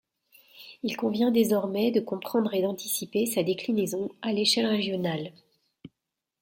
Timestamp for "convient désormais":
0.97-1.91